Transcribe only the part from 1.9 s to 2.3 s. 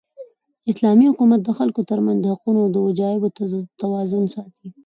منځ د